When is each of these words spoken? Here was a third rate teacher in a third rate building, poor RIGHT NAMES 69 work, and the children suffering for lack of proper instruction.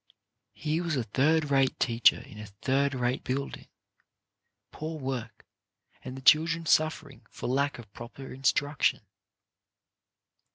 Here 0.55 0.83
was 0.83 0.95
a 0.95 1.03
third 1.03 1.51
rate 1.51 1.79
teacher 1.79 2.21
in 2.21 2.39
a 2.39 2.47
third 2.47 2.95
rate 2.95 3.23
building, 3.23 3.67
poor 4.71 4.93
RIGHT 4.93 4.99
NAMES 5.13 5.19
69 5.19 5.21
work, 5.21 5.45
and 6.03 6.17
the 6.17 6.21
children 6.23 6.65
suffering 6.65 7.25
for 7.29 7.45
lack 7.47 7.77
of 7.77 7.93
proper 7.93 8.33
instruction. 8.33 9.01